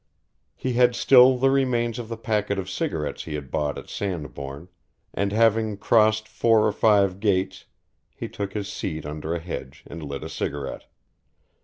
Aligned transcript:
He 0.55 0.73
had 0.73 0.95
still 0.95 1.37
the 1.37 1.51
remains 1.51 1.99
of 1.99 2.09
the 2.09 2.17
packet 2.17 2.57
of 2.57 2.67
cigarettes 2.71 3.25
he 3.25 3.35
had 3.35 3.51
bought 3.51 3.77
at 3.77 3.87
Sandbourne, 3.87 4.67
and, 5.13 5.31
having 5.31 5.77
crossed 5.77 6.27
four 6.27 6.65
or 6.65 6.71
five 6.71 7.19
gates, 7.19 7.65
he 8.15 8.27
took 8.27 8.53
his 8.53 8.67
seat 8.67 9.05
under 9.05 9.35
a 9.35 9.39
hedge 9.39 9.83
and 9.85 10.01
lit 10.01 10.23
a 10.23 10.27
cigarette. 10.29 10.85